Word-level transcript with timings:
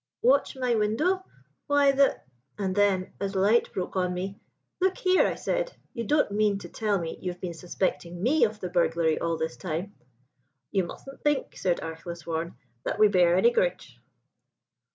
''"'Watch 0.23 0.55
my 0.55 0.73
window? 0.73 1.23
Why 1.67 1.91
the' 1.91 2.19
And 2.57 2.73
then, 2.73 3.13
as 3.19 3.35
light 3.35 3.71
broke 3.71 3.95
on 3.95 4.15
me, 4.15 4.41
'Look 4.79 4.97
here,' 4.97 5.27
I 5.27 5.35
said, 5.35 5.73
'you 5.93 6.05
don't 6.05 6.31
mean 6.31 6.57
to 6.57 6.69
tell 6.69 6.97
me 6.97 7.19
you've 7.21 7.39
been 7.39 7.53
suspecting 7.53 8.19
me 8.19 8.45
of 8.45 8.59
the 8.59 8.69
burglary 8.71 9.19
all 9.19 9.37
this 9.37 9.57
time!' 9.57 9.93
"'You 10.71 10.85
musn' 10.85 11.19
think,' 11.21 11.55
said 11.55 11.81
Archelaus 11.81 12.25
Warne, 12.25 12.55
'that 12.83 12.97
we 12.97 13.09
bear 13.09 13.35
any 13.37 13.51
gridge.'" 13.51 13.99